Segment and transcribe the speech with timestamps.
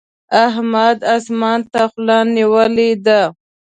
[0.45, 3.21] احمد اسمان ته خوله نيولې ده.